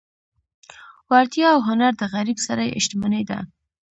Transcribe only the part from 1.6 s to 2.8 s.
هنر د غریب سړي